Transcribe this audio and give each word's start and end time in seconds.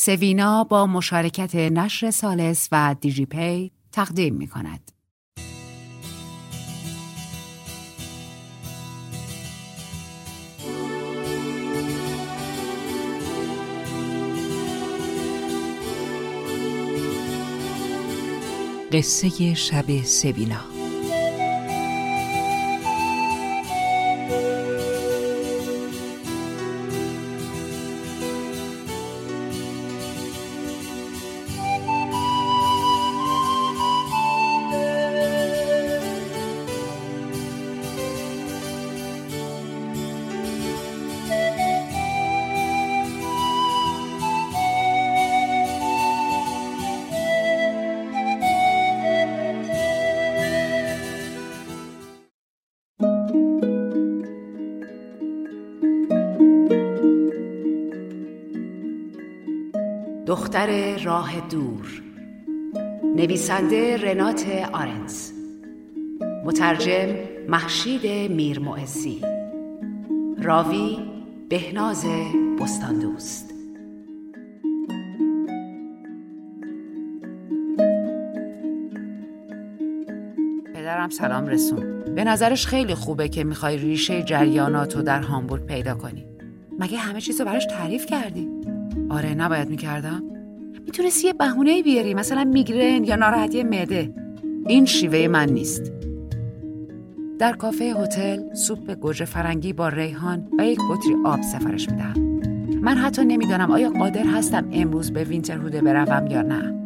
سوینا 0.00 0.64
با 0.64 0.86
مشارکت 0.86 1.54
نشر 1.54 2.10
سالس 2.10 2.68
و 2.72 2.96
دیجی 3.00 3.26
پی 3.26 3.72
تقدیم 3.92 4.34
می 4.34 4.46
کند. 4.46 4.90
قصه 18.92 19.54
شب 19.54 20.02
سوینا 20.02 20.77
دختر 60.48 60.98
راه 61.04 61.48
دور. 61.50 62.02
نویسنده 63.16 63.96
رنات 63.96 64.46
آرنز. 64.72 65.32
مترجم 66.44 67.14
محشید 67.48 68.32
میر 68.32 68.60
راوی 70.42 70.98
بهناز 71.48 72.04
بستان 72.60 72.98
دوست 72.98 73.54
پدرم 80.74 81.10
سلام 81.10 81.46
رسون. 81.46 82.14
به 82.14 82.24
نظرش 82.24 82.66
خیلی 82.66 82.94
خوبه 82.94 83.28
که 83.28 83.44
می‌خوای 83.44 83.76
ریشه 83.76 84.22
جریاناتو 84.22 85.02
در 85.02 85.20
هامبورگ 85.22 85.66
پیدا 85.66 85.94
کنی. 85.94 86.26
مگه 86.78 86.98
همه 86.98 87.20
چیزو 87.20 87.44
براش 87.44 87.66
تعریف 87.66 88.06
کردی؟ 88.06 88.48
آره 89.10 89.34
نباید 89.34 89.70
می‌کردم. 89.70 90.37
می‌تونستی 90.88 91.26
یه 91.26 91.32
بهونه 91.32 91.82
بیاری 91.82 92.14
مثلا 92.14 92.44
میگرن 92.44 93.04
یا 93.04 93.16
ناراحتی 93.16 93.62
معده. 93.62 94.14
این 94.66 94.84
شیوه 94.84 95.28
من 95.28 95.48
نیست. 95.48 95.92
در 97.38 97.52
کافه 97.52 97.84
هتل 97.84 98.54
سوپ 98.54 98.90
گوجه 98.90 99.24
فرنگی 99.24 99.72
با 99.72 99.88
ریحان 99.88 100.48
و 100.58 100.66
یک 100.66 100.78
بطری 100.90 101.14
آب 101.24 101.42
سفارش 101.42 101.88
میدم. 101.88 102.14
من 102.82 102.96
حتی 102.96 103.24
نمی‌دانم 103.24 103.70
آیا 103.70 103.90
قادر 103.90 104.24
هستم 104.24 104.68
امروز 104.72 105.12
به 105.12 105.24
وینترهوده 105.24 105.80
بروم 105.80 106.26
یا 106.26 106.42
نه. 106.42 106.84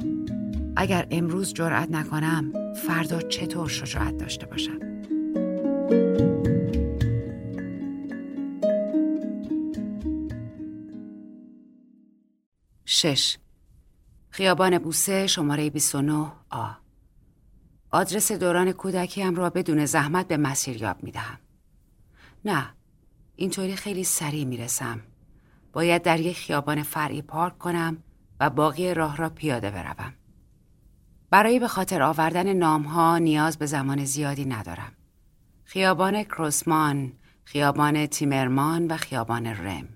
اگر 0.76 1.06
امروز 1.10 1.54
جرأت 1.54 1.90
نکنم 1.90 2.52
فردا 2.74 3.20
چطور 3.20 3.68
شجاعت 3.68 4.16
داشته 4.16 4.46
باشم؟ 4.46 4.78
شش 12.84 13.36
خیابان 14.34 14.78
بوسه 14.78 15.26
شماره 15.26 15.70
29 15.70 16.32
آ 16.50 16.70
آدرس 17.90 18.32
دوران 18.32 18.72
کودکیم 18.72 19.34
را 19.34 19.50
بدون 19.50 19.86
زحمت 19.86 20.28
به 20.28 20.36
مسیریاب 20.36 21.02
می 21.02 21.10
دهم. 21.10 21.38
نه 22.44 22.74
اینطوری 23.36 23.76
خیلی 23.76 24.04
سریع 24.04 24.44
می 24.44 24.56
رسم. 24.56 25.00
باید 25.72 26.02
در 26.02 26.20
یک 26.20 26.36
خیابان 26.36 26.82
فرعی 26.82 27.22
پارک 27.22 27.58
کنم 27.58 28.02
و 28.40 28.50
باقی 28.50 28.94
راه 28.94 29.16
را 29.16 29.28
پیاده 29.28 29.70
بروم. 29.70 30.14
برای 31.30 31.58
به 31.58 31.68
خاطر 31.68 32.02
آوردن 32.02 32.52
نام 32.52 32.82
ها 32.82 33.18
نیاز 33.18 33.58
به 33.58 33.66
زمان 33.66 34.04
زیادی 34.04 34.44
ندارم. 34.44 34.92
خیابان 35.64 36.22
کروسمان، 36.22 37.12
خیابان 37.44 38.06
تیمرمان 38.06 38.86
و 38.86 38.96
خیابان 38.96 39.46
رم. 39.46 39.88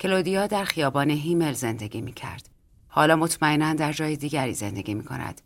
کلودیا 0.00 0.46
در 0.46 0.64
خیابان 0.64 1.10
هیمل 1.10 1.52
زندگی 1.52 2.00
می 2.00 2.12
کرد. 2.12 2.49
حالا 2.92 3.16
مطمئنا 3.16 3.74
در 3.74 3.92
جای 3.92 4.16
دیگری 4.16 4.54
زندگی 4.54 4.94
می 4.94 5.04
کند 5.04 5.40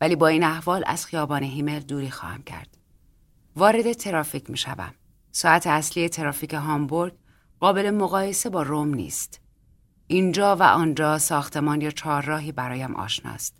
ولی 0.00 0.16
با 0.16 0.28
این 0.28 0.44
احوال 0.44 0.84
از 0.86 1.06
خیابان 1.06 1.42
هیمل 1.42 1.80
دوری 1.80 2.10
خواهم 2.10 2.42
کرد. 2.42 2.76
وارد 3.56 3.92
ترافیک 3.92 4.50
می 4.50 4.56
شوم. 4.56 4.94
ساعت 5.32 5.66
اصلی 5.66 6.08
ترافیک 6.08 6.54
هامبورگ 6.54 7.12
قابل 7.60 7.90
مقایسه 7.90 8.50
با 8.50 8.62
روم 8.62 8.94
نیست. 8.94 9.40
اینجا 10.06 10.56
و 10.56 10.62
آنجا 10.62 11.18
ساختمان 11.18 11.80
یا 11.80 11.90
چهارراهی 11.90 12.52
برایم 12.52 12.96
آشناست. 12.96 13.56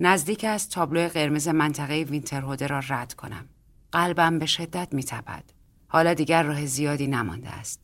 نزدیک 0.00 0.44
از 0.44 0.68
تابلو 0.68 1.08
قرمز 1.08 1.48
منطقه 1.48 2.02
وینترهوده 2.02 2.66
را 2.66 2.80
رد 2.88 3.14
کنم. 3.14 3.48
قلبم 3.92 4.38
به 4.38 4.46
شدت 4.46 4.88
می 4.92 5.04
تپد. 5.04 5.44
حالا 5.88 6.14
دیگر 6.14 6.42
راه 6.42 6.66
زیادی 6.66 7.06
نمانده 7.06 7.48
است. 7.48 7.80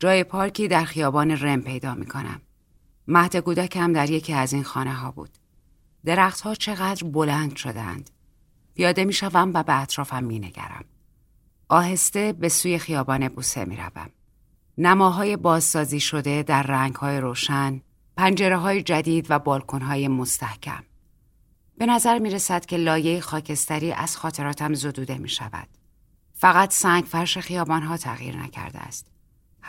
جای 0.00 0.24
پارکی 0.24 0.68
در 0.68 0.84
خیابان 0.84 1.30
رم 1.30 1.62
پیدا 1.62 1.94
می 1.94 2.06
کنم. 2.06 2.40
مهد 3.10 3.36
کودکم 3.36 3.92
در 3.92 4.10
یکی 4.10 4.32
از 4.32 4.52
این 4.52 4.64
خانه 4.64 4.94
ها 4.94 5.10
بود. 5.10 5.30
درختها 6.04 6.54
چقدر 6.54 7.06
بلند 7.06 7.56
شدند. 7.56 8.10
پیاده 8.74 9.04
می 9.04 9.12
شوم 9.12 9.50
و 9.54 9.62
به 9.62 9.80
اطرافم 9.80 10.24
می 10.24 10.38
نگرم. 10.38 10.84
آهسته 11.68 12.32
به 12.32 12.48
سوی 12.48 12.78
خیابان 12.78 13.28
بوسه 13.28 13.64
می 13.64 13.76
روم. 13.76 14.10
نماهای 14.78 15.36
بازسازی 15.36 16.00
شده 16.00 16.42
در 16.42 16.62
رنگ 16.62 16.94
های 16.94 17.20
روشن، 17.20 17.80
پنجره 18.16 18.56
های 18.56 18.82
جدید 18.82 19.26
و 19.30 19.38
بالکن 19.38 19.82
های 19.82 20.08
مستحکم. 20.08 20.84
به 21.78 21.86
نظر 21.86 22.18
می 22.18 22.30
رسد 22.30 22.66
که 22.66 22.76
لایه 22.76 23.20
خاکستری 23.20 23.92
از 23.92 24.16
خاطراتم 24.16 24.74
زدوده 24.74 25.18
می 25.18 25.28
شود. 25.28 25.68
فقط 26.34 26.72
سنگ 26.72 27.04
فرش 27.04 27.38
خیابان 27.38 27.82
ها 27.82 27.96
تغییر 27.96 28.36
نکرده 28.36 28.78
است. 28.78 29.17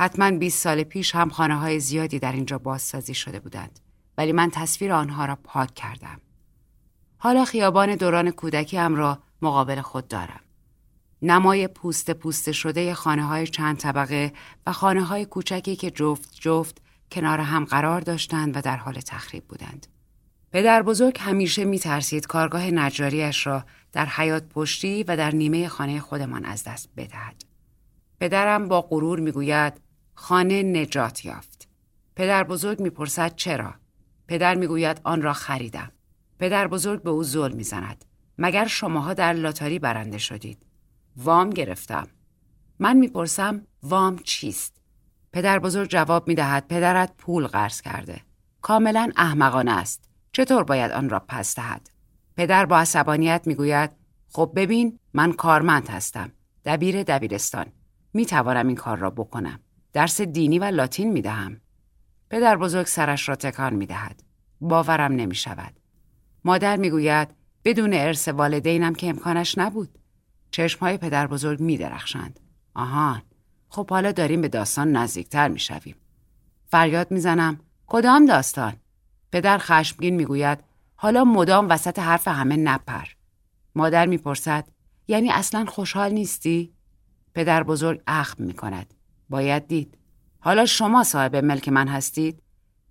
حتما 0.02 0.32
20 0.32 0.64
سال 0.64 0.84
پیش 0.84 1.16
هم 1.16 1.30
خانه 1.30 1.56
های 1.56 1.80
زیادی 1.80 2.20
در 2.20 2.32
اینجا 2.32 2.58
بازسازی 2.58 3.14
شده 3.14 3.40
بودند 3.40 3.80
ولی 4.18 4.32
من 4.32 4.50
تصویر 4.50 4.94
آنها 4.94 5.26
را 5.26 5.38
پاک 5.44 5.74
کردم. 5.74 6.22
حالا 7.18 7.46
خیابان 7.46 7.96
دوران 7.96 8.32
کودکیم 8.32 8.96
را 8.96 9.20
مقابل 9.42 9.82
خود 9.82 10.08
دارم. 10.08 10.40
نمای 11.22 11.68
پوست 11.68 12.12
پوست 12.12 12.52
شده 12.52 12.94
خانه 12.94 13.24
های 13.24 13.48
چند 13.48 13.78
طبقه 13.78 14.34
و 14.68 14.74
خانه 14.74 15.04
های 15.04 15.26
کوچکی 15.26 15.76
که 15.76 15.92
جفت 15.92 16.36
جفت 16.40 16.82
کنار 17.12 17.40
هم 17.40 17.66
قرار 17.66 18.02
داشتند 18.02 18.58
و 18.58 18.62
در 18.62 18.78
حال 18.78 18.94
تخریب 18.94 19.44
بودند. 19.44 19.88
پدر 20.52 20.82
بزرگ 20.82 21.18
همیشه 21.20 21.66
می 21.66 21.80
ترسید 21.80 22.28
کارگاه 22.28 22.72
نجاریش 22.72 23.48
را 23.48 23.66
در 23.92 24.06
حیات 24.06 24.44
پشتی 24.50 25.04
و 25.04 25.18
در 25.18 25.32
نیمه 25.32 25.68
خانه 25.68 26.00
خودمان 26.00 26.46
از 26.46 26.64
دست 26.64 26.90
بدهد. 26.98 27.44
پدرم 28.20 28.68
با 28.68 28.82
غرور 28.82 29.20
می‌گوید 29.20 29.89
خانه 30.22 30.64
نجات 30.64 31.26
یافت. 31.26 31.68
پدر 32.16 32.44
بزرگ 32.44 32.80
می‌پرسد 32.80 33.36
چرا؟ 33.36 33.74
پدر 34.28 34.56
می‌گوید 34.56 35.02
آن 35.04 35.22
را 35.22 35.34
خریدم. 35.34 35.92
پدر 36.40 36.68
بزرگ 36.68 37.04
به 37.04 37.10
او 37.10 37.24
ظلم 37.24 37.56
می‌زند. 37.56 38.06
مگر 38.38 38.68
شماها 38.68 39.14
در 39.14 39.34
لاتاری 39.34 39.80
برنده 39.80 40.18
شدید؟ 40.18 40.66
وام 41.16 41.50
گرفتم. 41.50 42.08
من 42.80 42.98
می‌پرسم 42.98 43.62
وام 43.84 44.18
چیست؟ 44.18 44.82
پدر 45.32 45.60
بزرگ 45.60 45.90
جواب 45.90 46.28
می‌دهد 46.28 46.68
پدرت 46.68 47.14
پول 47.18 47.48
قرض 47.48 47.82
کرده. 47.82 48.22
کاملا 48.62 49.12
احمقانه 49.18 49.72
است. 49.72 50.10
چطور 50.32 50.64
باید 50.64 50.92
آن 50.92 51.10
را 51.10 51.20
پس 51.20 51.56
دهد؟ 51.56 51.90
پدر 52.36 52.66
با 52.66 52.80
عصبانیت 52.80 53.42
می‌گوید 53.46 53.92
خب 54.30 54.52
ببین 54.56 55.00
من 55.14 55.34
کارمند 55.34 55.90
هستم. 55.90 56.32
دبیر 56.66 57.04
دبیرستان. 57.04 57.66
می 58.14 58.26
توانم 58.26 58.68
این 58.68 58.76
کار 58.76 58.98
را 58.98 59.10
بکنم. 59.10 59.60
درس 59.94 60.22
دینی 60.22 60.60
و 60.60 60.64
لاتین 60.64 61.12
می 61.12 61.22
دهم. 61.22 61.62
پدر 62.30 62.58
بزرگ 62.58 62.86
سرش 62.86 63.30
را 63.30 63.36
تکان 63.36 63.74
می 63.74 63.86
دهد. 63.86 64.24
باورم 64.62 65.12
نمی 65.12 65.36
شود. 65.36 65.74
مادر 66.44 66.78
می 66.78 66.90
گوید 66.90 67.28
بدون 67.64 67.94
ارث 67.94 68.28
والدینم 68.28 68.96
که 68.96 69.10
امکانش 69.10 69.58
نبود. 69.58 70.00
چشم 70.52 70.80
های 70.80 70.98
پدر 70.98 71.28
بزرگ 71.28 71.60
می 71.60 71.78
درخشند. 71.78 72.40
آهان. 72.74 73.22
خب 73.70 73.90
حالا 73.90 74.12
داریم 74.12 74.42
به 74.42 74.48
داستان 74.48 74.92
نزدیکتر 74.92 75.48
می 75.48 75.60
شویم. 75.60 75.96
فریاد 76.68 77.12
می 77.12 77.20
زنم. 77.20 77.60
کدام 77.88 78.26
داستان؟ 78.26 78.74
پدر 79.32 79.58
خشمگین 79.58 80.16
می 80.16 80.26
گوید 80.26 80.60
حالا 80.96 81.24
مدام 81.24 81.70
وسط 81.70 82.00
حرف 82.00 82.28
همه 82.28 82.58
نپر. 82.58 83.06
مادر 83.76 84.06
می‌پرسد 84.06 84.68
یعنی 85.08 85.32
اصلا 85.32 85.66
خوشحال 85.66 86.12
نیستی؟ 86.12 86.74
پدر 87.34 87.64
بزرگ 87.64 88.02
اخم 88.08 88.44
می 88.44 88.54
کند. 88.54 88.94
باید 89.30 89.68
دید. 89.68 89.98
حالا 90.40 90.66
شما 90.66 91.04
صاحب 91.04 91.36
ملک 91.36 91.70
من 91.70 91.88
هستید؟ 91.88 92.44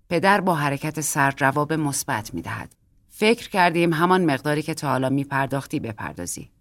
پدر 0.09 0.41
با 0.41 0.55
حرکت 0.55 1.01
سر 1.01 1.31
جواب 1.31 1.73
مثبت 1.73 2.33
می 2.33 2.41
دهد. 2.41 2.75
فکر 3.09 3.49
کردیم 3.49 3.93
همان 3.93 4.25
مقداری 4.25 4.61
که 4.61 4.73
تا 4.73 4.89
حالا 4.89 5.09
می 5.09 5.23
پرداختی 5.23 5.79
بپردازی. 5.79 6.51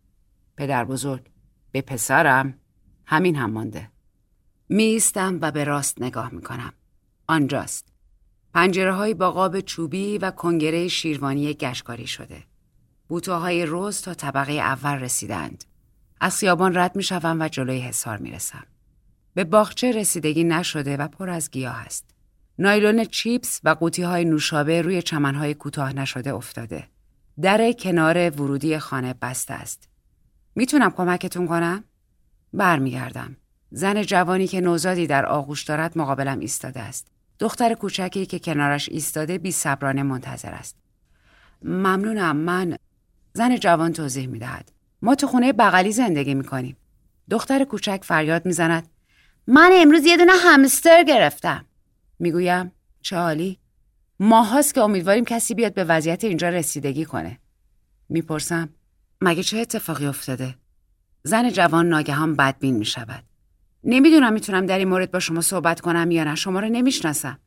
پدر 0.56 0.84
بزرگ 0.84 1.30
به 1.72 1.82
پسرم 1.82 2.54
همین 3.06 3.36
هم 3.36 3.50
مانده. 3.50 3.90
میستم 4.68 5.38
و 5.40 5.50
به 5.50 5.64
راست 5.64 6.02
نگاه 6.02 6.34
می 6.34 6.42
کنم. 6.42 6.72
آنجاست. 7.26 7.88
پنجره 8.54 8.94
های 8.94 9.14
با 9.14 9.30
قاب 9.30 9.60
چوبی 9.60 10.18
و 10.18 10.30
کنگره 10.30 10.88
شیروانی 10.88 11.54
گشکاری 11.54 12.06
شده. 12.06 12.44
بوتوهای 13.08 13.66
روز 13.66 14.02
تا 14.02 14.14
طبقه 14.14 14.52
اول 14.52 14.94
رسیدند. 14.94 15.64
از 16.20 16.38
خیابان 16.38 16.78
رد 16.78 16.96
می 16.96 17.02
شوم 17.02 17.36
و 17.40 17.48
جلوی 17.48 17.80
حصار 17.80 18.18
می 18.18 18.30
رسم. 18.30 18.66
به 19.38 19.44
باغچه 19.44 19.92
رسیدگی 19.92 20.44
نشده 20.44 20.96
و 20.96 21.08
پر 21.08 21.30
از 21.30 21.50
گیاه 21.50 21.76
است. 21.76 22.04
نایلون 22.58 23.04
چیپس 23.04 23.60
و 23.64 23.68
قوطی 23.68 24.02
های 24.02 24.24
نوشابه 24.24 24.82
روی 24.82 25.02
چمنهای 25.02 25.54
کوتاه 25.54 25.92
نشده 25.92 26.34
افتاده. 26.34 26.88
در 27.40 27.72
کنار 27.72 28.30
ورودی 28.30 28.78
خانه 28.78 29.14
بسته 29.22 29.54
است. 29.54 29.88
می‌تونم 30.54 30.90
کمکتون 30.90 31.46
کنم؟ 31.46 31.84
برمیگردم. 32.52 33.36
زن 33.70 34.02
جوانی 34.02 34.46
که 34.46 34.60
نوزادی 34.60 35.06
در 35.06 35.26
آغوش 35.26 35.62
دارد 35.62 35.98
مقابلم 35.98 36.38
ایستاده 36.38 36.80
است. 36.80 37.08
دختر 37.38 37.74
کوچکی 37.74 38.26
که 38.26 38.38
کنارش 38.38 38.88
ایستاده 38.88 39.38
بی 39.38 39.52
صبرانه 39.52 40.02
منتظر 40.02 40.50
است. 40.50 40.76
ممنونم 41.62 42.36
من 42.36 42.76
زن 43.32 43.56
جوان 43.56 43.92
توضیح 43.92 44.26
می 44.26 44.38
دهد. 44.38 44.72
ما 45.02 45.14
تو 45.14 45.26
خونه 45.26 45.52
بغلی 45.52 45.92
زندگی 45.92 46.34
می 46.34 46.44
کنیم. 46.44 46.76
دختر 47.30 47.64
کوچک 47.64 48.00
فریاد 48.04 48.46
می 48.46 48.52
زند. 48.52 48.88
من 49.50 49.70
امروز 49.74 50.06
یه 50.06 50.16
دونه 50.16 50.32
همستر 50.32 51.02
گرفتم. 51.02 51.64
می‌گویم 52.18 52.72
چه 53.02 53.16
عالی. 53.16 53.58
ماهاست 54.20 54.74
که 54.74 54.80
امیدواریم 54.80 55.24
کسی 55.24 55.54
بیاد 55.54 55.74
به 55.74 55.84
وضعیت 55.84 56.24
اینجا 56.24 56.48
رسیدگی 56.48 57.04
کنه. 57.04 57.38
می‌پرسم 58.08 58.68
مگه 59.20 59.42
چه 59.42 59.58
اتفاقی 59.58 60.06
افتاده؟ 60.06 60.54
زن 61.22 61.50
جوان 61.50 61.88
ناگهان 61.88 62.36
بدبین 62.36 62.76
می 62.76 62.84
شود. 62.84 63.24
نمی‌دونم 63.84 64.32
می‌تونم 64.32 64.66
در 64.66 64.78
این 64.78 64.88
مورد 64.88 65.10
با 65.10 65.18
شما 65.20 65.40
صحبت 65.40 65.80
کنم 65.80 66.10
یا 66.10 66.24
نه 66.24 66.34
شما 66.34 66.60
رو 66.60 66.68
نمی‌شناسم. 66.68 67.38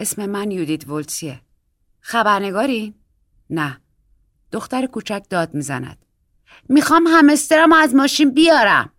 اسم 0.00 0.26
من 0.26 0.50
یودیت 0.50 0.88
ولتیه. 0.88 1.40
خبرنگاری؟ 2.00 2.94
نه. 3.50 3.80
دختر 4.52 4.86
کوچک 4.86 5.22
داد 5.30 5.54
می‌زند. 5.54 6.04
می‌خوام 6.68 7.06
همسترم 7.06 7.72
از 7.72 7.94
ماشین 7.94 8.30
بیارم. 8.34 8.92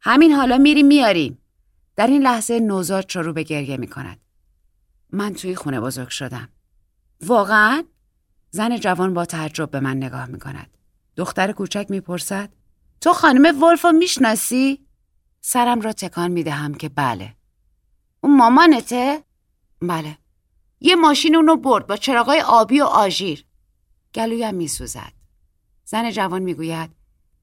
همین 0.00 0.32
حالا 0.32 0.58
میری 0.58 0.82
میاریم. 0.82 1.38
در 1.96 2.06
این 2.06 2.22
لحظه 2.22 2.60
نوزاد 2.60 3.08
شروع 3.08 3.34
به 3.34 3.42
گریه 3.42 3.76
می‌کند. 3.76 4.20
من 5.10 5.34
توی 5.34 5.54
خونه 5.54 5.80
بزرگ 5.80 6.08
شدم. 6.08 6.48
واقعا؟ 7.26 7.84
زن 8.50 8.76
جوان 8.76 9.14
با 9.14 9.24
تعجب 9.24 9.70
به 9.70 9.80
من 9.80 9.96
نگاه 9.96 10.26
می‌کند. 10.26 10.70
دختر 11.16 11.52
کوچک 11.52 11.86
می‌پرسد 11.90 12.52
تو 13.00 13.12
خانم 13.12 13.62
ولف 13.62 13.84
رو 13.84 13.92
می‌شناسی؟ 13.92 14.86
سرم 15.40 15.80
را 15.80 15.92
تکان 15.92 16.30
می‌دهم 16.30 16.74
که 16.74 16.88
بله. 16.88 17.34
اون 18.20 18.36
مامانته؟ 18.36 19.24
بله. 19.82 20.18
یه 20.80 20.96
ماشین 20.96 21.36
اونو 21.36 21.56
برد 21.56 21.86
با 21.86 21.96
چراغای 21.96 22.40
آبی 22.40 22.80
و 22.80 22.84
آژیر. 22.84 23.44
گلویم 24.14 24.54
میسوزد. 24.54 25.12
زن 25.84 26.10
جوان 26.10 26.42
می‌گوید 26.42 26.90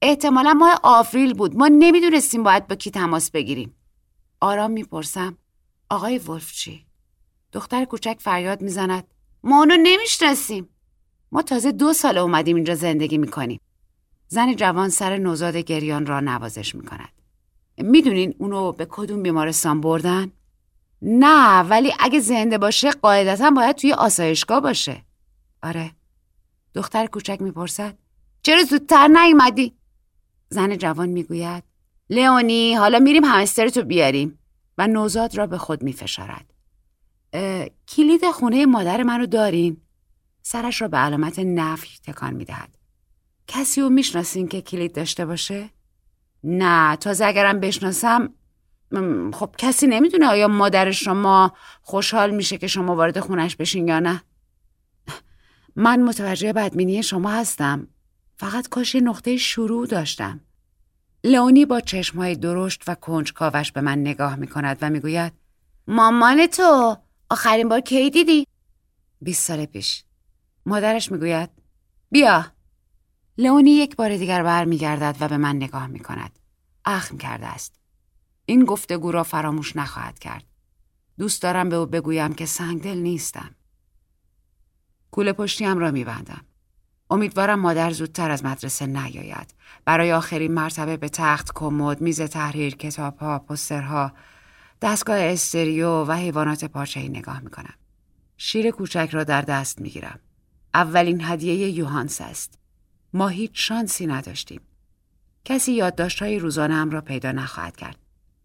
احتمالا 0.02 0.52
ماه 0.52 0.80
آفریل 0.82 1.34
بود 1.34 1.56
ما 1.56 1.68
نمی‌دونستیم 1.68 2.42
باید 2.42 2.66
با 2.66 2.74
کی 2.74 2.90
تماس 2.90 3.30
بگیریم. 3.30 3.74
آرام 4.42 4.70
می‌پرسم 4.70 5.36
آقای 5.90 6.18
ولف 6.18 6.52
چی؟ 6.52 6.86
دختر 7.52 7.84
کوچک 7.84 8.16
فریاد 8.20 8.62
می‌زند 8.62 9.04
ما 9.44 9.58
اونو 9.58 9.76
نمی‌شناسیم. 9.76 10.68
ما 11.32 11.42
تازه 11.42 11.72
دو 11.72 11.92
سال 11.92 12.18
اومدیم 12.18 12.56
اینجا 12.56 12.74
زندگی 12.74 13.18
می‌کنیم. 13.18 13.60
زن 14.28 14.56
جوان 14.56 14.88
سر 14.88 15.16
نوزاد 15.16 15.56
گریان 15.56 16.06
را 16.06 16.20
نوازش 16.20 16.74
می‌کند. 16.74 17.08
می‌دونین 17.78 18.34
اونو 18.38 18.72
به 18.72 18.86
کدوم 18.90 19.22
بیمارستان 19.22 19.80
بردن؟ 19.80 20.32
نه 21.02 21.60
ولی 21.60 21.92
اگه 21.98 22.20
زنده 22.20 22.58
باشه 22.58 22.90
قاعدتا 22.90 23.50
باید 23.50 23.76
توی 23.76 23.92
آسایشگاه 23.92 24.60
باشه. 24.60 25.02
آره. 25.62 25.90
دختر 26.74 27.06
کوچک 27.06 27.42
می‌پرسد 27.42 27.98
چرا 28.42 28.62
زودتر 28.62 29.08
نیومدی؟ 29.08 29.74
زن 30.48 30.76
جوان 30.76 31.08
می‌گوید 31.08 31.71
لئونی 32.12 32.74
حالا 32.74 32.98
میریم 32.98 33.24
همسترتو 33.24 33.82
بیاریم 33.82 34.38
و 34.78 34.86
نوزاد 34.86 35.38
را 35.38 35.46
به 35.46 35.58
خود 35.58 35.82
میفشارد. 35.82 36.52
کلید 37.88 38.30
خونه 38.30 38.66
مادر 38.66 39.02
منو 39.02 39.26
دارین؟ 39.26 39.76
سرش 40.42 40.82
را 40.82 40.88
به 40.88 40.96
علامت 40.96 41.38
نفی 41.38 41.88
تکان 42.06 42.34
می‌دهد. 42.34 42.78
کسی 43.46 43.80
رو 43.80 43.88
می‌شناسین 43.88 44.48
که 44.48 44.60
کلید 44.60 44.94
داشته 44.94 45.26
باشه؟ 45.26 45.70
نه 46.44 46.96
تازه 46.96 47.24
اگرم 47.24 47.60
بشناسم 47.60 48.34
خب 49.32 49.54
کسی 49.58 49.86
نمی‌دونه 49.86 50.26
آیا 50.26 50.48
مادر 50.48 50.90
شما 50.90 51.52
خوشحال 51.82 52.30
میشه 52.30 52.58
که 52.58 52.66
شما 52.66 52.96
وارد 52.96 53.20
خونش 53.20 53.56
بشین 53.56 53.88
یا 53.88 54.00
نه 54.00 54.22
من 55.76 56.02
متوجه 56.02 56.52
بدبینی 56.52 57.02
شما 57.02 57.30
هستم 57.30 57.88
فقط 58.36 58.68
کاش 58.68 58.96
نقطه 58.96 59.36
شروع 59.36 59.86
داشتم 59.86 60.40
لئونی 61.24 61.64
با 61.64 61.80
چشمهای 61.80 62.36
درشت 62.36 62.82
و 62.86 62.94
کنجکاوش 62.94 63.72
به 63.72 63.80
من 63.80 63.98
نگاه 63.98 64.36
می‌کند 64.36 64.78
و 64.80 64.90
می‌گوید 64.90 65.32
مامان 65.86 66.46
تو 66.46 66.96
آخرین 67.30 67.68
بار 67.68 67.80
کی 67.80 68.10
دیدی؟ 68.10 68.46
بیست 69.20 69.46
سال 69.46 69.64
پیش 69.64 70.04
مادرش 70.66 71.12
می‌گوید 71.12 71.50
بیا 72.10 72.52
لئونی 73.38 73.70
یک 73.70 73.96
بار 73.96 74.16
دیگر 74.16 74.42
برمیگردد 74.42 75.16
و 75.20 75.28
به 75.28 75.36
من 75.36 75.56
نگاه 75.56 75.86
می 75.86 75.98
کند. 75.98 76.38
اخم 76.84 77.18
کرده 77.18 77.46
است. 77.46 77.74
این 78.46 78.64
گفتگو 78.64 79.12
را 79.12 79.22
فراموش 79.22 79.76
نخواهد 79.76 80.18
کرد. 80.18 80.44
دوست 81.18 81.42
دارم 81.42 81.68
به 81.68 81.76
او 81.76 81.86
بگویم 81.86 82.32
که 82.32 82.46
سنگدل 82.46 82.98
نیستم. 82.98 83.54
کوله 85.10 85.32
پشتیم 85.32 85.78
را 85.78 85.90
میبندم. 85.90 86.44
امیدوارم 87.12 87.60
مادر 87.60 87.90
زودتر 87.90 88.30
از 88.30 88.44
مدرسه 88.44 88.86
نیاید. 88.86 89.54
برای 89.84 90.12
آخرین 90.12 90.52
مرتبه 90.52 90.96
به 90.96 91.08
تخت، 91.08 91.50
کمد، 91.54 92.00
میز 92.00 92.20
تحریر، 92.20 92.76
کتابها، 92.76 93.38
پسترها، 93.38 94.12
دستگاه 94.82 95.18
استریو 95.18 96.04
و 96.04 96.12
حیوانات 96.12 96.64
پارچه‌ای 96.64 97.08
نگاه 97.08 97.40
می‌کنم. 97.40 97.74
شیر 98.36 98.70
کوچک 98.70 99.08
را 99.12 99.24
در 99.24 99.42
دست 99.42 99.80
می‌گیرم. 99.80 100.18
اولین 100.74 101.20
هدیه 101.24 101.68
یوهانس 101.68 102.20
است. 102.20 102.58
ما 103.12 103.28
هیچ 103.28 103.52
شانسی 103.54 104.06
نداشتیم. 104.06 104.60
کسی 105.44 105.72
یادداشت‌های 105.72 106.38
روزانه 106.38 106.84
را 106.84 107.00
پیدا 107.00 107.32
نخواهد 107.32 107.76
کرد. 107.76 107.96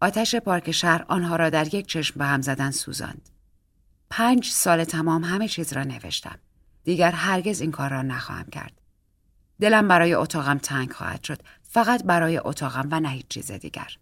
آتش 0.01 0.35
پارک 0.35 0.71
شهر 0.71 1.05
آنها 1.07 1.35
را 1.35 1.49
در 1.49 1.75
یک 1.75 1.87
چشم 1.87 2.19
به 2.19 2.25
هم 2.25 2.41
زدن 2.41 2.71
سوزاند. 2.71 3.29
پنج 4.09 4.45
سال 4.49 4.83
تمام 4.83 5.23
همه 5.23 5.47
چیز 5.47 5.73
را 5.73 5.83
نوشتم. 5.83 6.39
دیگر 6.87 7.11
هرگز 7.11 7.61
این 7.61 7.71
کار 7.71 7.89
را 7.89 8.01
نخواهم 8.01 8.45
کرد. 8.45 8.81
دلم 9.61 9.87
برای 9.87 10.13
اتاقم 10.13 10.57
تنگ 10.57 10.91
خواهد 10.91 11.23
شد. 11.23 11.41
فقط 11.61 12.03
برای 12.03 12.37
اتاقم 12.37 12.87
و 12.91 12.99
نه 12.99 13.09
هیچ 13.09 13.27
چیز 13.27 13.51
دیگر. 13.51 13.97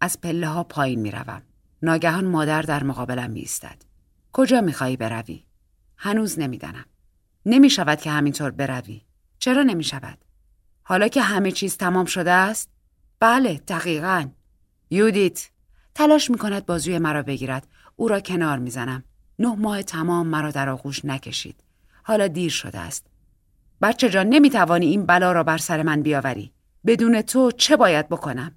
از 0.00 0.20
پله 0.20 0.48
ها 0.48 0.64
پایین 0.64 1.00
می 1.00 1.10
روم. 1.10 1.42
ناگهان 1.82 2.24
مادر 2.24 2.62
در 2.62 2.82
مقابلم 2.84 3.30
می 3.30 3.40
ایستد. 3.40 3.76
کجا 4.32 4.60
می 4.60 4.72
خواهی 4.72 4.96
بروی؟ 4.96 5.44
هنوز 5.96 6.38
نمی‌دانم. 6.38 6.84
نمی 7.46 7.70
شود 7.70 8.00
که 8.00 8.10
همینطور 8.10 8.50
بروی. 8.50 9.02
چرا 9.38 9.62
نمی 9.62 9.84
شود؟ 9.84 10.18
حالا 10.82 11.08
که 11.08 11.22
همه 11.22 11.52
چیز 11.52 11.76
تمام 11.76 12.06
شده 12.06 12.30
است؟ 12.30 12.70
بله 13.20 13.60
دقیقا 13.68 14.28
یودیت 14.90 15.50
تلاش 15.94 16.30
می 16.30 16.38
کند 16.38 16.66
بازوی 16.66 16.98
مرا 16.98 17.22
بگیرد 17.22 17.66
او 17.96 18.08
را 18.08 18.20
کنار 18.20 18.58
می‌زنم 18.58 19.04
نه 19.38 19.54
ماه 19.54 19.82
تمام 19.82 20.26
مرا 20.26 20.50
در 20.50 20.68
آغوش 20.68 21.04
نکشید 21.04 21.65
حالا 22.08 22.26
دیر 22.26 22.50
شده 22.50 22.78
است 22.78 23.06
بچه 23.82 24.08
جان 24.08 24.26
نمی 24.28 24.50
توانی 24.50 24.86
این 24.86 25.06
بلا 25.06 25.32
را 25.32 25.42
بر 25.42 25.58
سر 25.58 25.82
من 25.82 26.02
بیاوری 26.02 26.52
بدون 26.86 27.22
تو 27.22 27.50
چه 27.50 27.76
باید 27.76 28.08
بکنم 28.08 28.54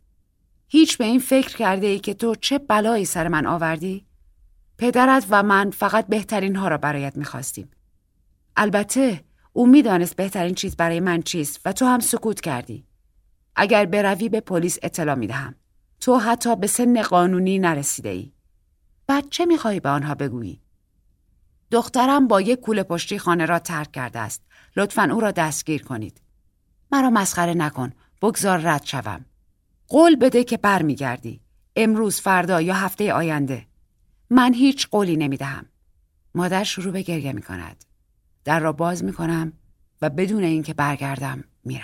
هیچ 0.68 0.98
به 0.98 1.06
این 1.06 1.20
فکر 1.20 1.58
کرده 1.58 1.88
ای 1.88 2.00
که 2.00 2.14
تو 2.14 2.36
چه 2.36 2.58
بلایی 2.58 3.06
سر 3.06 3.28
من 3.28 3.46
آوردی 3.46 4.06
پدرت 4.78 5.26
و 5.30 5.44
من 5.44 5.70
فقط 5.70 6.08
بهترین 6.08 6.56
ها 6.56 6.68
را 6.68 6.78
برایت 6.78 7.18
می‌خواستیم 7.18 7.72
البته 8.56 9.24
او 9.54 9.68
می‌دانست 9.68 10.16
بهترین 10.16 10.56
چیز 10.56 10.76
برای 10.76 11.00
من 11.00 11.22
چیست 11.22 11.62
و 11.66 11.74
تو 11.74 11.86
هم 11.86 12.00
سکوت 12.00 12.42
کردی. 12.42 12.86
اگر 13.56 13.86
بروی 13.86 14.30
به 14.30 14.40
پلیس 14.40 14.78
اطلاع 14.84 15.16
می‌دهم. 15.16 15.56
تو 16.00 16.18
حتی 16.18 16.56
به 16.56 16.68
سن 16.68 17.02
قانونی 17.02 17.60
نرسیده 17.60 18.10
ای. 18.10 18.32
بعد 19.08 19.30
چه 19.30 19.46
می‌خواهی 19.46 19.80
به 19.80 19.90
آنها 19.90 20.16
بگویی؟ 20.16 20.62
دخترم 21.72 22.28
با 22.28 22.42
یک 22.42 22.60
کوله 22.60 22.84
پشتی 22.84 23.20
خانه 23.20 23.46
را 23.46 23.60
ترک 23.60 23.92
کرده 23.92 24.20
است. 24.20 24.42
لطفا 24.76 25.10
او 25.14 25.20
را 25.20 25.32
دستگیر 25.32 25.84
کنید. 25.84 26.22
مرا 26.92 27.10
مسخره 27.10 27.54
نکن. 27.54 27.92
بگذار 28.22 28.58
رد 28.58 28.86
شوم. 28.86 29.26
قول 29.88 30.16
بده 30.16 30.44
که 30.44 30.58
برمیگردی. 30.58 31.42
امروز 31.76 32.20
فردا 32.20 32.62
یا 32.62 32.74
هفته 32.74 33.14
آینده. 33.14 33.68
من 34.30 34.54
هیچ 34.54 34.88
قولی 34.88 35.18
نمی‌دهم. 35.18 35.66
مادر 36.36 36.64
شروع 36.64 36.94
به 36.94 37.02
گریه 37.02 37.34
می 37.34 37.42
کند. 37.42 37.86
در 38.44 38.60
را 38.60 38.72
باز 38.72 39.04
می 39.04 39.14
کنم 39.14 39.54
و 40.02 40.10
بدون 40.10 40.44
اینکه 40.44 40.74
برگردم 40.74 41.44
می 41.64 41.82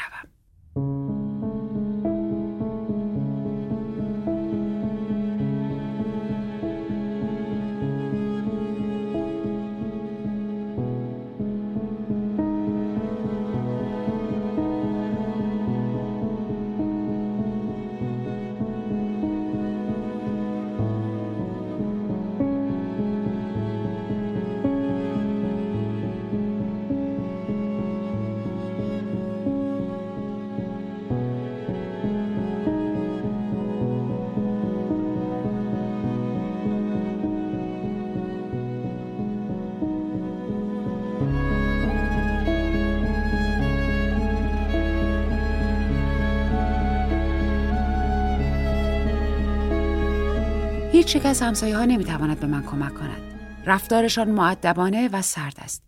هیچ 51.06 51.16
یک 51.16 51.26
از 51.26 51.42
همسایه 51.42 51.78
ها 51.78 51.86
نمی‌تواند 51.86 52.40
به 52.40 52.48
من 52.48 52.64
کمک 52.64 52.94
کند. 52.94 53.22
رفتارشان 53.66 54.32
معدبانه 54.32 55.08
و 55.08 55.22
سرد 55.22 55.56
است. 55.60 55.84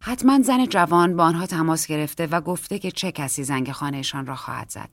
حتما 0.00 0.42
زن 0.42 0.66
جوان 0.66 1.16
با 1.16 1.24
آنها 1.24 1.46
تماس 1.46 1.86
گرفته 1.86 2.26
و 2.26 2.40
گفته 2.40 2.78
که 2.78 2.90
چه 2.90 3.12
کسی 3.12 3.44
زنگ 3.44 3.72
خانهشان 3.72 4.26
را 4.26 4.36
خواهد 4.36 4.70
زد. 4.70 4.88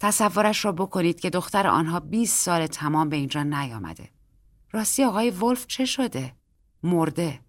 تصورش 0.00 0.64
را 0.64 0.72
بکنید 0.72 1.20
که 1.20 1.30
دختر 1.30 1.66
آنها 1.66 2.00
20 2.00 2.44
سال 2.44 2.66
تمام 2.66 3.08
به 3.08 3.16
اینجا 3.16 3.42
نیامده. 3.42 4.08
راستی 4.72 5.04
آقای 5.04 5.30
ولف 5.30 5.66
چه 5.66 5.84
شده؟ 5.84 6.32
مرده. 6.82 7.40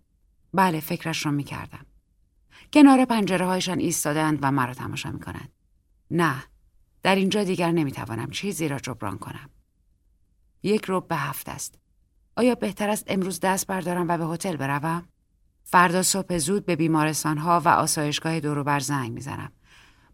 بله 0.54 0.80
فکرش 0.80 1.26
را 1.26 1.32
می‌کردم. 1.32 1.86
کنار 2.74 3.06
پنجره 3.06 3.46
هایشان 3.46 3.80
ایستادند 3.80 4.40
و 4.42 4.52
مرا 4.52 4.74
تماشا 4.74 5.12
می‌کنند. 5.12 5.50
نه 6.12 6.44
در 7.04 7.16
اینجا 7.16 7.44
دیگر 7.44 7.72
نمی‌توانم 7.72 8.30
چیزی 8.30 8.68
را 8.68 8.80
جبران 8.80 9.18
کنم. 9.18 9.50
یک 10.64 10.86
روب 10.86 11.08
به 11.08 11.16
هفت 11.16 11.50
است. 11.50 11.76
آیا 12.36 12.56
بهتر 12.56 12.90
است 12.90 13.04
امروز 13.08 13.40
دست 13.40 13.68
بردارم 13.68 14.08
و 14.08 14.18
به 14.18 14.26
هتل 14.26 14.56
بروم؟ 14.56 15.04
فردا 15.64 16.04
صبح 16.04 16.38
زود 16.38 16.66
به 16.66 16.76
بیمارستان 16.76 17.38
ها 17.38 17.62
و 17.66 17.68
آسایشگاه 17.68 18.40
دوروبر 18.40 18.80
زنگ 18.80 19.12
می‌زنم. 19.12 19.52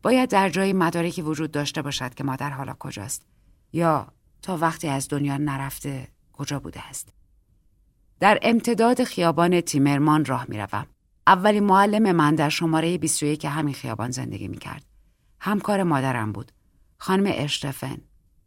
باید 0.01 0.29
در 0.29 0.49
جایی 0.49 0.73
مدارکی 0.73 1.21
وجود 1.21 1.51
داشته 1.51 1.81
باشد 1.81 2.13
که 2.13 2.23
مادر 2.23 2.49
حالا 2.49 2.73
کجاست 2.73 3.25
یا 3.73 4.07
تا 4.41 4.57
وقتی 4.57 4.87
از 4.87 5.07
دنیا 5.07 5.37
نرفته 5.37 6.07
کجا 6.33 6.59
بوده 6.59 6.87
است. 6.87 7.13
در 8.19 8.39
امتداد 8.41 9.03
خیابان 9.03 9.61
تیمرمان 9.61 10.25
راه 10.25 10.45
می‌روم. 10.49 10.85
اولین 11.27 11.63
معلم 11.63 12.11
من 12.11 12.35
در 12.35 12.49
شماره 12.49 12.97
21 12.97 13.39
که 13.39 13.49
همین 13.49 13.73
خیابان 13.73 14.11
زندگی 14.11 14.47
می‌کرد. 14.47 14.85
همکار 15.39 15.83
مادرم 15.83 16.31
بود. 16.31 16.51
خانم 16.97 17.31
اشتفن. 17.35 17.97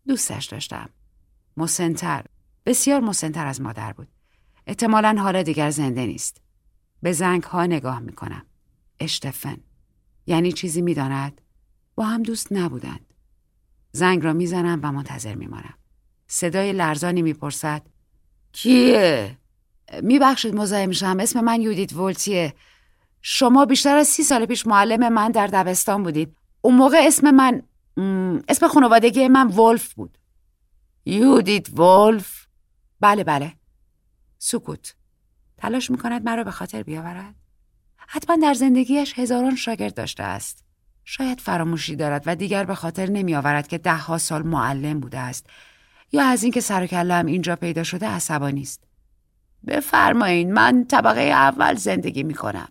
دوستش 0.09 0.47
داشتم. 0.47 0.89
مسنتر. 1.57 2.25
بسیار 2.67 3.01
مسنتر 3.01 3.47
از 3.47 3.61
مادر 3.61 3.93
بود. 3.93 4.09
احتمالا 4.67 5.17
حالا 5.19 5.43
دیگر 5.43 5.71
زنده 5.71 6.07
نیست. 6.07 6.41
به 7.03 7.13
زنگ 7.13 7.43
ها 7.43 7.67
نگاه 7.67 8.01
می 8.01 8.13
کنم 8.13 8.47
اشتفن. 9.01 9.57
یعنی 10.27 10.53
چیزی 10.53 10.83
می 10.83 10.95
داند؟ 10.95 11.41
با 11.95 12.05
هم 12.05 12.23
دوست 12.23 12.53
نبودند. 12.53 13.15
زنگ 13.93 14.25
را 14.25 14.33
می‌زنم 14.33 14.81
و 14.83 14.93
منتظر 14.93 15.35
میمانم. 15.35 15.75
صدای 16.27 16.73
لرزانی 16.73 17.23
می‌پرسد. 17.23 17.83
کیه؟ 18.53 19.39
میبخشید 20.03 20.55
مزاحم 20.55 20.91
شم. 20.91 21.17
اسم 21.21 21.41
من 21.41 21.61
یودیت 21.61 21.93
ولتیه. 21.93 22.55
شما 23.23 23.67
بیشتر 23.67 23.97
از 23.97 24.09
سی 24.09 24.23
سال 24.23 24.47
پیش 24.47 24.67
معلم 24.67 25.13
من 25.13 25.31
در 25.31 25.47
دبستان 25.47 26.03
بودید. 26.03 26.37
اون 26.61 26.77
موقع 26.77 27.03
اسم 27.07 27.31
من 27.31 27.63
اسم 28.49 28.69
خانوادگی 28.69 29.29
من 29.29 29.47
ولف 29.47 29.93
بود. 29.95 30.19
یودیت 31.11 31.79
ولف 31.79 32.47
بله 33.01 33.25
بله 33.25 33.53
سکوت 34.39 34.95
تلاش 35.59 35.91
می‌کند 35.91 36.25
مرا 36.25 36.45
به 36.45 36.51
خاطر 36.51 36.83
بیاورد 36.83 37.35
حتما 37.97 38.37
در 38.37 38.55
زندگیش 38.55 39.19
هزاران 39.19 39.57
شاگرد 39.57 39.95
داشته 39.95 40.23
است 40.23 40.65
شاید 41.05 41.41
فراموشی 41.41 41.97
دارد 41.97 42.23
و 42.27 42.37
دیگر 42.37 42.65
به 42.65 42.75
خاطر 42.75 43.11
نمیآورد 43.11 43.69
که 43.69 43.79
دهها 43.79 44.19
سال 44.19 44.43
معلم 44.43 45.01
بوده 45.01 45.19
است 45.19 45.47
یا 46.13 46.25
از 46.25 46.43
اینکه 46.43 46.61
سر 46.61 46.89
و 46.93 47.27
اینجا 47.27 47.57
پیدا 47.57 47.83
شده 47.83 48.07
عصبانی 48.07 48.63
است 48.63 48.85
بفرمایین 49.67 50.53
من 50.53 50.85
طبقه 50.85 51.21
اول 51.21 51.75
زندگی 51.75 52.23
می 52.23 52.35
کنم. 52.35 52.69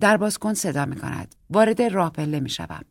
در 0.00 0.16
بازکن 0.16 0.54
صدا 0.54 0.84
می 0.84 0.96
کند. 0.96 1.34
وارد 1.50 1.82
راه 1.82 2.12
پله 2.12 2.40
می 2.40 2.50
شوم. 2.50 2.84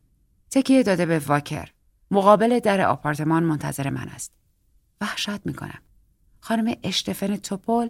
تکیه 0.51 0.83
داده 0.83 1.05
به 1.05 1.19
واکر. 1.19 1.69
مقابل 2.11 2.59
در 2.59 2.81
آپارتمان 2.81 3.43
منتظر 3.43 3.89
من 3.89 4.09
است. 4.09 4.42
وحشت 5.03 5.45
می‌کنم. 5.45 5.79
خانم 6.39 6.75
اشتفن 6.83 7.35
توپل 7.35 7.89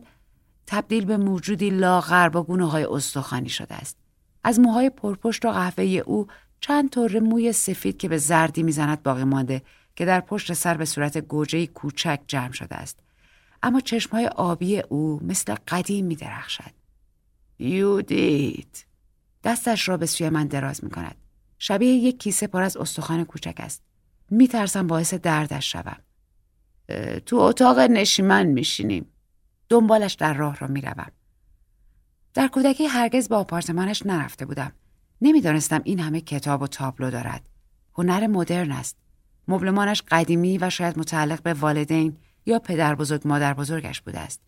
تبدیل 0.67 1.05
به 1.05 1.17
موجودی 1.17 1.69
لاغر 1.69 2.29
با 2.29 2.43
گونه 2.43 2.69
های 2.69 2.83
استخوانی 2.83 3.49
شده 3.49 3.75
است. 3.75 3.97
از 4.43 4.59
موهای 4.59 4.89
پرپشت 4.89 5.45
و 5.45 5.51
قهوه 5.51 5.83
او 5.83 6.27
چند 6.59 6.89
طور 6.89 7.19
موی 7.19 7.51
سفید 7.51 7.97
که 7.97 8.09
به 8.09 8.17
زردی 8.17 8.63
می‌زند 8.63 9.03
باقی 9.03 9.23
مانده 9.23 9.61
که 9.95 10.05
در 10.05 10.19
پشت 10.19 10.53
سر 10.53 10.77
به 10.77 10.85
صورت 10.85 11.17
گوجه 11.17 11.67
کوچک 11.67 12.19
جمع 12.27 12.51
شده 12.51 12.75
است. 12.75 12.99
اما 13.63 13.79
چشمهای 13.79 14.27
آبی 14.27 14.79
او 14.79 15.19
مثل 15.23 15.55
قدیم 15.67 16.05
می 16.05 16.15
درخشد. 16.15 16.71
یودیت 17.59 18.85
دستش 19.43 19.89
را 19.89 19.97
به 19.97 20.05
سوی 20.05 20.29
من 20.29 20.47
دراز 20.47 20.83
می 20.83 20.89
کند. 20.89 21.15
شبیه 21.59 21.93
یک 21.93 22.19
کیسه 22.19 22.47
پر 22.47 22.61
از 22.61 22.77
استخوان 22.77 23.23
کوچک 23.23 23.55
است. 23.57 23.81
می 24.29 24.47
ترسم 24.47 24.87
باعث 24.87 25.13
دردش 25.13 25.71
شوم. 25.71 25.97
تو 27.25 27.37
اتاق 27.37 27.79
نشیمن 27.79 28.43
میشینیم. 28.43 29.05
دنبالش 29.69 30.13
در 30.13 30.33
راه 30.33 30.55
را 30.55 30.67
می‌روم. 30.67 31.11
در 32.33 32.47
کودکی 32.47 32.85
هرگز 32.85 33.29
به 33.29 33.35
آپارتمانش 33.35 34.05
نرفته 34.05 34.45
بودم. 34.45 34.71
نمی‌دانستم 35.21 35.81
این 35.83 35.99
همه 35.99 36.21
کتاب 36.21 36.61
و 36.61 36.67
تابلو 36.67 37.11
دارد. 37.11 37.49
هنر 37.97 38.27
مدرن 38.27 38.71
است. 38.71 38.97
مبلمانش 39.47 40.03
قدیمی 40.07 40.57
و 40.57 40.69
شاید 40.69 40.99
متعلق 40.99 41.41
به 41.41 41.53
والدین 41.53 42.17
یا 42.45 42.59
پدر 42.59 42.95
بزرگ 42.95 43.21
مادر 43.25 43.53
بزرگش 43.53 44.01
بوده 44.01 44.19
است. 44.19 44.41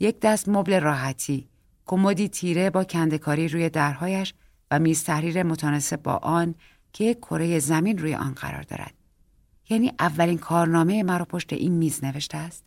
یک 0.00 0.20
دست 0.20 0.48
مبل 0.48 0.80
راحتی 0.80 1.48
کمدی 1.86 2.28
تیره 2.28 2.70
با 2.70 2.84
کندکاری 2.84 3.48
روی 3.48 3.68
درهایش 3.68 4.34
و 4.70 4.78
میز 4.78 5.04
تحریر 5.04 5.42
متناسب 5.42 6.02
با 6.02 6.12
آن 6.12 6.54
که 6.92 7.04
یک 7.04 7.18
کره 7.18 7.58
زمین 7.58 7.98
روی 7.98 8.14
آن 8.14 8.34
قرار 8.34 8.62
دارد. 8.62 8.94
یعنی 9.68 9.92
اولین 9.98 10.38
کارنامه 10.38 11.02
مرا 11.02 11.24
پشت 11.24 11.52
این 11.52 11.72
میز 11.72 12.04
نوشته 12.04 12.38
است 12.38 12.64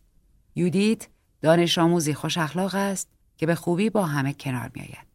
یودیت 0.55 1.07
دانش 1.41 1.77
آموزی 1.77 2.13
خوش 2.13 2.37
اخلاق 2.37 2.75
است 2.75 3.07
که 3.37 3.45
به 3.45 3.55
خوبی 3.55 3.89
با 3.89 4.05
همه 4.05 4.33
کنار 4.33 4.71
می 4.75 4.81
آید. 4.81 5.07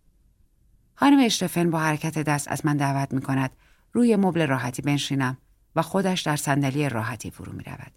خانم 0.95 1.19
اشتفن 1.25 1.71
با 1.71 1.78
حرکت 1.78 2.19
دست 2.19 2.49
از 2.49 2.66
من 2.66 2.76
دعوت 2.76 3.14
می 3.14 3.21
کند 3.21 3.50
روی 3.93 4.16
مبل 4.16 4.47
راحتی 4.47 4.83
بنشینم 4.83 5.38
و 5.76 5.83
خودش 5.83 6.23
در 6.23 6.37
صندلی 6.37 6.88
راحتی 6.88 7.31
فرو 7.31 7.52
می 7.52 7.62
رود. 7.62 7.93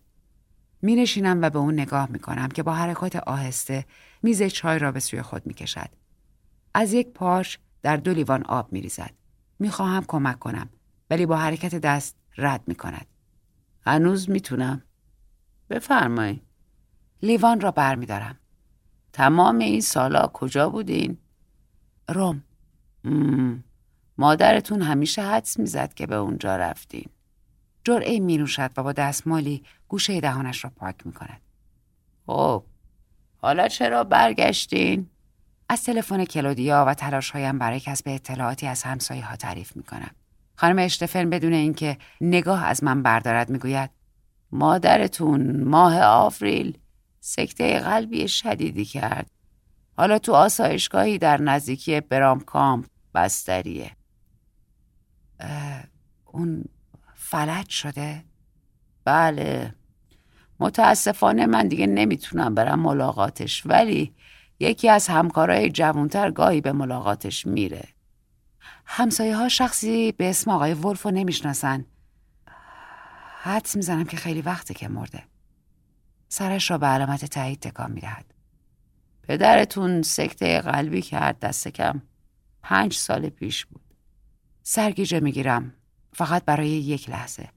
می 0.81 0.95
نشینم 0.95 1.41
و 1.41 1.49
به 1.49 1.59
اون 1.59 1.73
نگاه 1.73 2.09
می 2.11 2.19
کنم 2.19 2.47
که 2.47 2.63
با 2.63 2.73
حرکات 2.73 3.15
آهسته 3.15 3.85
میز 4.23 4.43
چای 4.43 4.79
را 4.79 4.91
به 4.91 4.99
سوی 4.99 5.21
خود 5.21 5.47
می 5.47 5.53
کشد. 5.53 5.89
از 6.73 6.93
یک 6.93 7.07
پاش 7.07 7.59
در 7.81 7.97
دو 7.97 8.13
لیوان 8.13 8.43
آب 8.43 8.73
می 8.73 8.81
ریزد. 8.81 9.11
می 9.59 9.69
خواهم 9.69 10.03
کمک 10.07 10.39
کنم 10.39 10.69
ولی 11.09 11.25
با 11.25 11.37
حرکت 11.37 11.75
دست 11.75 12.15
رد 12.37 12.63
می 12.67 12.75
کند. 12.75 13.05
هنوز 13.85 14.29
می‌تونم 14.29 14.81
بفرمایی 15.69 16.41
لیوان 17.21 17.61
را 17.61 17.71
برمیدارم 17.71 18.39
تمام 19.13 19.59
این 19.59 19.81
سالا 19.81 20.27
کجا 20.27 20.69
بودین؟ 20.69 21.17
روم 22.09 22.43
مادرتون 24.17 24.81
همیشه 24.81 25.21
حدس 25.21 25.59
می‌زد 25.59 25.93
که 25.93 26.07
به 26.07 26.15
اونجا 26.15 26.55
رفتین 26.55 27.09
جرعه 27.83 28.19
می 28.19 28.37
نوشد 28.37 28.71
و 28.77 28.83
با 28.83 28.91
دستمالی 28.91 29.63
گوشه 29.87 30.21
دهانش 30.21 30.63
را 30.63 30.71
پاک 30.75 30.95
می 31.05 31.13
کند. 31.13 31.41
خب 32.25 32.63
حالا 33.37 33.67
چرا 33.67 34.03
برگشتین؟ 34.03 35.09
از 35.69 35.83
تلفن 35.83 36.25
کلودیا 36.25 36.85
و 36.87 36.93
تلاشهایم 36.93 37.57
برای 37.57 37.79
کسب 37.79 38.07
اطلاعاتی 38.07 38.67
از 38.67 38.83
همسایه 38.83 39.25
ها 39.25 39.35
تعریف 39.35 39.75
می 39.75 39.83
کنم. 39.83 40.11
خانم 40.59 40.79
اشتفن 40.79 41.29
بدون 41.29 41.53
اینکه 41.53 41.97
نگاه 42.21 42.65
از 42.65 42.83
من 42.83 43.03
بردارد 43.03 43.49
می‌گوید 43.49 43.89
مادرتون 44.51 45.63
ماه 45.63 46.01
آفریل 46.01 46.77
سکته 47.19 47.79
قلبی 47.79 48.27
شدیدی 48.27 48.85
کرد. 48.85 49.29
حالا 49.97 50.19
تو 50.19 50.33
آسایشگاهی 50.33 51.17
در 51.17 51.41
نزدیکی 51.41 52.01
برام 52.01 52.39
کامپ 52.39 52.85
بستریه. 53.15 53.91
اون 56.25 56.63
فلج 57.15 57.69
شده؟ 57.69 58.23
بله. 59.05 59.75
متاسفانه 60.59 61.45
من 61.45 61.67
دیگه 61.67 61.87
نمی‌تونم 61.87 62.55
برم 62.55 62.79
ملاقاتش 62.79 63.65
ولی 63.65 64.13
یکی 64.59 64.89
از 64.89 65.07
همکارای 65.07 65.69
جوانتر 65.69 66.31
گاهی 66.31 66.61
به 66.61 66.71
ملاقاتش 66.71 67.47
میره. 67.47 67.83
همسایه 68.91 69.35
ها 69.35 69.49
شخصی 69.49 70.11
به 70.11 70.29
اسم 70.29 70.51
آقای 70.51 70.73
ولف 70.73 71.01
رو 71.01 71.11
نمی‌شناسن. 71.11 71.85
حدس 73.41 73.75
می‌زنم 73.75 74.03
که 74.03 74.17
خیلی 74.17 74.41
وقته 74.41 74.73
که 74.73 74.87
مرده. 74.87 75.23
سرش 76.29 76.71
را 76.71 76.77
به 76.77 76.85
علامت 76.85 77.25
تایید 77.25 77.59
تکان 77.59 77.91
می‌دهد. 77.91 78.33
پدرتون 79.23 80.01
سکته 80.01 80.61
قلبی 80.61 81.01
کرد 81.01 81.39
دست 81.39 81.67
کم. 81.67 82.01
پنج 82.63 82.93
سال 82.93 83.29
پیش 83.29 83.65
بود. 83.65 83.93
سرگیجه 84.63 85.19
می‌گیرم. 85.19 85.73
فقط 86.13 86.45
برای 86.45 86.69
یک 86.69 87.09
لحظه. 87.09 87.49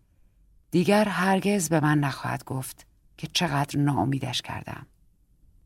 دیگر 0.71 1.05
هرگز 1.05 1.69
به 1.69 1.81
من 1.81 1.99
نخواهد 1.99 2.45
گفت 2.45 2.87
که 3.17 3.27
چقدر 3.27 3.79
ناامیدش 3.79 4.43
کردم. 4.43 4.87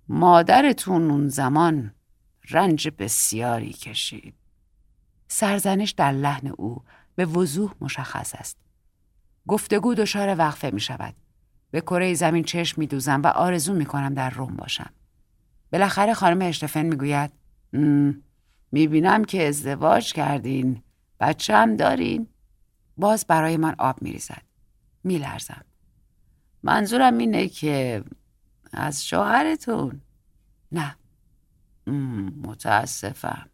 مادرتون 0.09 1.11
اون 1.11 1.29
زمان 1.29 1.95
رنج 2.51 2.89
بسیاری 2.99 3.73
کشید. 3.73 4.35
سرزنش 5.29 5.91
در 5.91 6.13
لحن 6.13 6.47
او 6.47 6.83
به 7.15 7.27
وضوح 7.27 7.75
مشخص 7.81 8.35
است. 8.35 8.57
گفتگو 9.47 9.95
دچار 9.95 10.39
وقفه 10.39 10.71
می 10.71 10.81
شود. 10.81 11.15
به 11.71 11.81
کره 11.81 12.15
زمین 12.15 12.45
چشم 12.45 12.81
می 12.81 12.87
دوزم 12.87 13.23
و 13.23 13.27
آرزو 13.27 13.75
می 13.75 13.87
کنم 13.87 14.15
در 14.15 14.31
روم 14.31 14.57
باشم. 14.57 14.91
بالاخره 15.73 16.15
خانم 16.15 16.43
اشتفن 16.43 16.83
می 16.83 16.97
گوید 16.97 17.33
می 18.73 18.87
بینم 18.87 19.25
که 19.25 19.49
ازدواج 19.49 20.13
کردین. 20.13 20.83
بچه 21.21 21.57
هم 21.57 21.77
دارین. 21.77 22.29
باز 22.97 23.27
برای 23.27 23.57
من 23.57 23.75
آب 23.79 24.03
می 24.03 24.13
ریزد. 24.13 24.43
می 25.05 25.19
لرزم. 25.19 25.65
منظورم 26.63 27.19
اینه 27.19 27.49
که 27.49 28.05
از 28.73 29.07
شوهرتون. 29.07 30.01
نه. 30.73 30.97
متاسفم. 32.43 33.49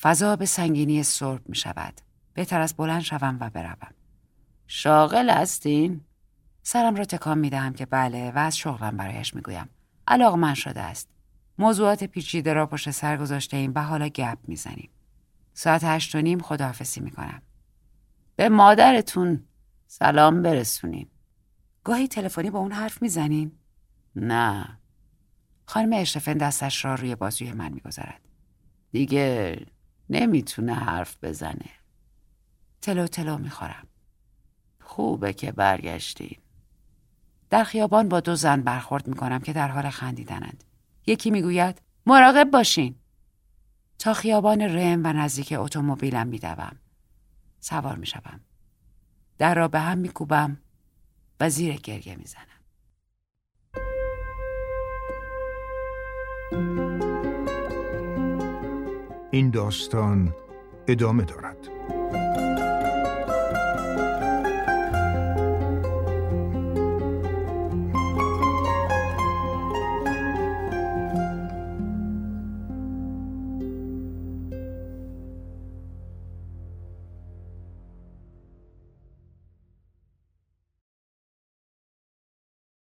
فضا 0.00 0.36
به 0.36 0.46
سنگینی 0.46 1.02
سرب 1.02 1.48
می 1.48 1.56
شود. 1.56 2.00
بهتر 2.34 2.60
از 2.60 2.74
بلند 2.74 3.02
شوم 3.02 3.36
و 3.40 3.50
بروم. 3.50 3.94
شاغل 4.66 5.30
هستین؟ 5.30 6.00
سرم 6.62 6.94
را 6.94 7.04
تکان 7.04 7.38
می 7.38 7.50
دهم 7.50 7.72
که 7.72 7.86
بله 7.86 8.30
و 8.30 8.38
از 8.38 8.56
شغلم 8.56 8.96
برایش 8.96 9.34
می 9.34 9.42
گویم. 9.42 9.68
علاق 10.06 10.34
من 10.34 10.54
شده 10.54 10.80
است. 10.80 11.08
موضوعات 11.58 12.04
پیچیده 12.04 12.52
را 12.52 12.66
پشت 12.66 12.90
سر 12.90 13.16
گذاشته 13.16 13.56
ایم 13.56 13.72
و 13.74 13.82
حالا 13.82 14.08
گپ 14.08 14.38
می 14.48 14.56
زنیم. 14.56 14.90
ساعت 15.54 15.84
هشت 15.84 16.14
و 16.14 16.20
نیم 16.20 16.40
خداحافظی 16.40 17.00
می 17.00 17.10
کنم. 17.10 17.42
به 18.36 18.48
مادرتون 18.48 19.44
سلام 19.86 20.42
برسونیم. 20.42 21.10
گاهی 21.84 22.08
تلفنی 22.08 22.50
با 22.50 22.58
اون 22.58 22.72
حرف 22.72 23.02
می‌زنین؟ 23.02 23.52
نه. 24.16 24.78
خانم 25.66 25.92
اشرفن 25.92 26.34
دستش 26.34 26.84
را 26.84 26.94
روی 26.94 27.14
بازوی 27.14 27.52
من 27.52 27.72
می‌گذارد 27.72 28.20
دیگه 28.92 29.56
نمی‌تونه 30.10 30.74
حرف 30.74 31.16
بزنه. 31.22 31.70
تلو 32.82 33.06
تلو 33.06 33.38
می‌خورم. 33.38 33.86
خوبه 34.80 35.32
که 35.32 35.52
برگشتین. 35.52 36.38
در 37.50 37.64
خیابان 37.64 38.08
با 38.08 38.20
دو 38.20 38.36
زن 38.36 38.60
برخورد 38.60 39.08
می‌کنم 39.08 39.38
که 39.38 39.52
در 39.52 39.68
حال 39.68 39.90
خندیدنند. 39.90 40.64
یکی 41.06 41.30
می‌گوید 41.30 41.82
مراقب 42.06 42.50
باشین. 42.50 42.94
تا 43.98 44.14
خیابان 44.14 44.60
رم 44.60 45.00
و 45.04 45.12
نزدیک 45.12 45.54
اتومبیلم 45.56 46.26
میدوم. 46.26 46.76
سوار 47.60 47.96
می‌شوم. 47.96 48.40
در 49.38 49.54
را 49.54 49.68
به 49.68 49.80
هم 49.80 49.98
میکوبم 49.98 50.56
و 51.40 51.50
زیر 51.50 51.74
گریه 51.76 52.16
می‌زنم. 52.16 52.44
این 59.34 59.50
داستان 59.50 60.34
ادامه 60.88 61.24
دارد. 61.24 61.73